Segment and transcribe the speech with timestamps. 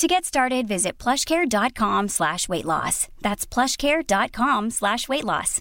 [0.00, 3.08] To get started, visit plushcare.com slash weight loss.
[3.20, 5.60] That's plushcare.com slash weight loss.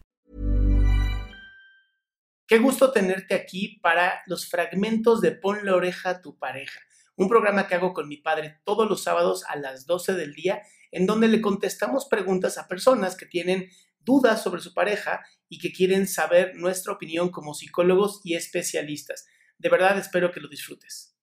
[2.47, 6.79] Qué gusto tenerte aquí para los fragmentos de Pon la oreja a tu pareja,
[7.17, 10.61] un programa que hago con mi padre todos los sábados a las 12 del día,
[10.93, 15.73] en donde le contestamos preguntas a personas que tienen dudas sobre su pareja y que
[15.73, 19.27] quieren saber nuestra opinión como psicólogos y especialistas.
[19.57, 21.13] De verdad espero que lo disfrutes.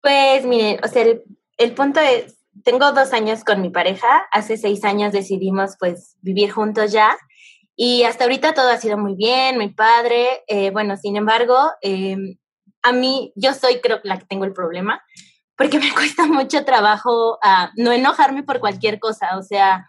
[0.00, 1.22] Pues miren, o sea, el,
[1.58, 6.50] el punto es, tengo dos años con mi pareja, hace seis años decidimos pues vivir
[6.50, 7.16] juntos ya
[7.76, 12.16] y hasta ahorita todo ha sido muy bien, muy padre, eh, bueno, sin embargo, eh,
[12.82, 15.02] a mí yo soy creo la que tengo el problema
[15.56, 19.88] porque me cuesta mucho trabajo uh, no enojarme por cualquier cosa, o sea,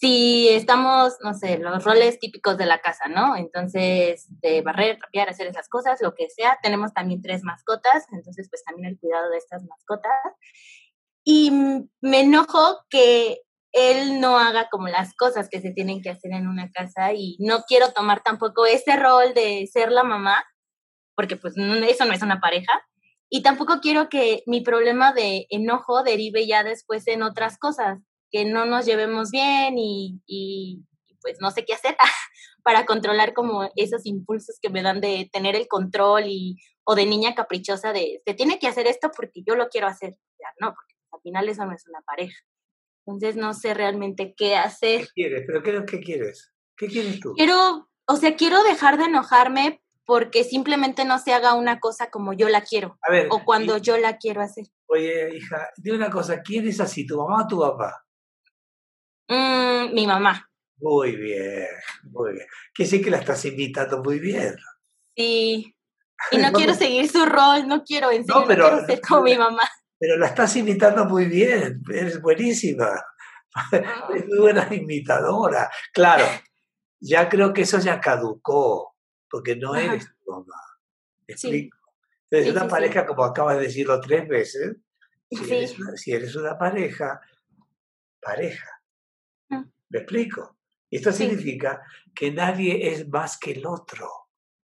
[0.00, 3.36] si estamos, no sé, los roles típicos de la casa, ¿no?
[3.36, 6.58] Entonces, de barrer, trapear, hacer esas cosas, lo que sea.
[6.62, 10.14] Tenemos también tres mascotas, entonces, pues también el cuidado de estas mascotas
[11.32, 11.52] y
[12.00, 16.48] me enojo que él no haga como las cosas que se tienen que hacer en
[16.48, 20.44] una casa y no quiero tomar tampoco ese rol de ser la mamá,
[21.14, 22.72] porque pues eso no es una pareja,
[23.28, 28.00] y tampoco quiero que mi problema de enojo derive ya después en otras cosas,
[28.32, 30.82] que no nos llevemos bien y, y
[31.22, 31.96] pues no sé qué hacer
[32.64, 37.06] para controlar como esos impulsos que me dan de tener el control y o de
[37.06, 40.74] niña caprichosa de se tiene que hacer esto porque yo lo quiero hacer, ya no,
[40.74, 40.89] porque
[41.20, 42.38] al final eso no es una pareja.
[43.06, 45.02] Entonces no sé realmente qué hacer.
[45.02, 45.44] ¿Qué quieres?
[45.46, 46.52] ¿Pero qué, qué quieres?
[46.76, 47.34] ¿Qué quieres tú?
[47.34, 52.32] Quiero, o sea, quiero dejar de enojarme porque simplemente no se haga una cosa como
[52.32, 54.64] yo la quiero A ver, o cuando y- yo la quiero hacer.
[54.86, 58.04] Oye, hija, dime una cosa, ¿quién es así, tu mamá o tu papá?
[59.28, 60.48] Mm, mi mamá.
[60.78, 61.66] Muy bien,
[62.10, 62.46] muy bien.
[62.74, 64.56] Que sí que la estás invitando muy bien.
[65.16, 65.74] Sí.
[66.32, 69.22] Y no quiero seguir su rol, no quiero, en serio, no, pero- quiero ser como
[69.22, 69.62] mi mamá.
[70.00, 72.88] Pero la estás imitando muy bien, eres buenísima.
[74.14, 75.70] Es muy buena imitadora.
[75.92, 76.24] Claro,
[77.00, 78.96] ya creo que eso ya caducó,
[79.28, 80.54] porque no eres tu mamá.
[81.28, 81.48] ¿Me Sí.
[81.48, 81.76] explico?
[82.30, 82.70] Entonces, Sí, una sí, sí.
[82.70, 84.76] pareja, como acabas de decirlo tres veces,
[85.30, 87.20] si, eres, una, si eres una pareja,
[88.20, 88.68] pareja.
[89.48, 89.64] Mm.
[89.90, 90.56] ¿Me explico?
[90.90, 91.82] Esto significa
[92.14, 94.08] que nadie es más que el otro.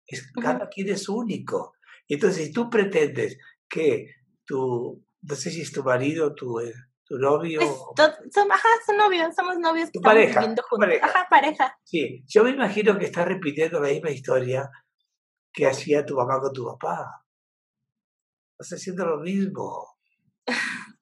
[0.06, 1.74] Es, cada quien es único.
[2.08, 3.36] Entonces, si tú pretendes
[3.68, 4.14] que
[4.44, 6.72] tu, no sé si es tu marido, tu, eh,
[7.04, 10.86] tu novio, Pues, ajá, son novios, somos novios que Tu pareja, viviendo tu juntos.
[10.88, 11.06] pareja.
[11.06, 11.78] Ajá, pareja.
[11.84, 14.68] Sí, yo me imagino que estás repitiendo la misma historia
[15.52, 17.24] que hacía tu mamá con tu papá.
[18.58, 19.96] Estás haciendo lo mismo.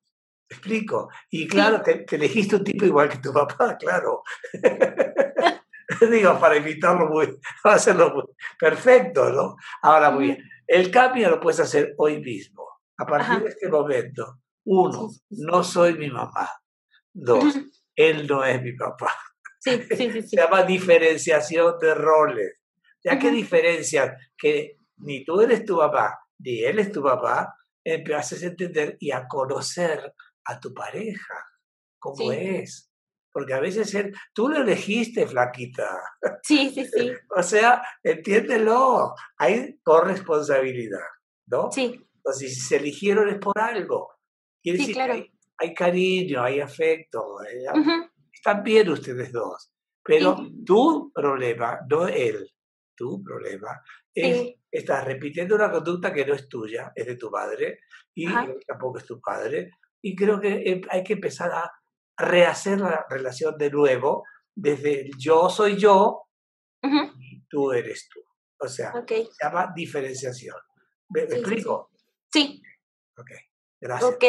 [0.51, 1.09] ¿Me explico?
[1.31, 4.23] Y claro, te, te elegiste un tipo igual que tu papá, claro.
[6.11, 8.25] Digo, para imitarlo muy, para hacerlo muy
[8.59, 9.56] perfecto, ¿no?
[9.83, 10.39] Ahora, muy bien.
[10.67, 12.74] El cambio lo puedes hacer hoy mismo.
[12.97, 13.41] A partir Ajá.
[13.41, 16.49] de este momento, uno, no soy mi mamá.
[17.12, 17.55] Dos,
[17.96, 19.12] él no es mi papá
[19.64, 22.61] Sí, sí, sí, se llama diferenciación de roles.
[23.02, 28.43] Ya que diferencias que ni tú eres tu papá, ni él es tu papá, empiezas
[28.43, 30.14] a entender y a conocer
[30.44, 31.35] a tu pareja,
[31.99, 32.91] cómo es.
[33.31, 35.99] Porque a veces él, tú lo elegiste, flaquita.
[36.43, 37.12] Sí, sí, sí.
[37.37, 41.08] O sea, entiéndelo, hay corresponsabilidad,
[41.46, 41.70] ¿no?
[41.73, 44.09] Sí, Entonces, si se eligieron es por algo.
[44.62, 45.12] Quiere Sí, decir claro.
[45.15, 47.91] que hay, hay cariño, hay afecto, eh, ujú,
[48.32, 49.71] están bien ustedes dos.
[50.03, 50.65] Pero Sí.
[50.65, 52.50] tu problema, no él.
[52.97, 53.82] tu problema,
[54.15, 57.81] es, estás repitiendo una conducta que no es tuya, es de tu madre
[58.15, 58.25] y
[58.65, 59.73] tampoco es tu padre.
[60.00, 61.69] Y creo que em, hay que empezar a
[62.17, 64.23] rehacer la relación de nuevo
[64.55, 66.29] desde yo soy yo
[67.19, 68.20] y tú eres tú.
[68.61, 70.56] O sea, se llama diferenciación.
[71.11, 71.91] ¿Me, explico?
[72.34, 72.62] Sí.
[73.16, 73.31] Ok,
[73.81, 74.10] gracias.
[74.10, 74.25] Ok.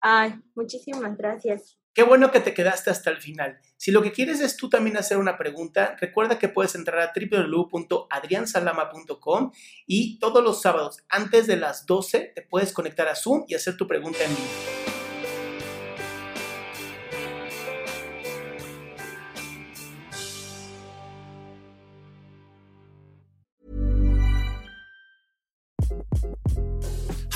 [0.00, 1.78] Ay, muchísimas gracias.
[1.94, 3.60] Qué bueno que te quedaste hasta el final.
[3.76, 7.12] Si lo que quieres es tú también hacer una pregunta, recuerda que puedes entrar a
[7.14, 9.52] www.adriansalama.com
[9.86, 13.76] y todos los sábados antes de las 12 te puedes conectar a Zoom y hacer
[13.76, 14.79] tu pregunta en vivo.